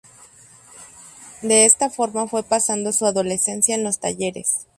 [1.43, 4.65] De esta forma fue pasando su adolescencia en los talleres.